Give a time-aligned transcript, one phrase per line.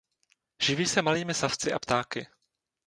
[0.61, 2.27] Živí se malými savci a ptáky.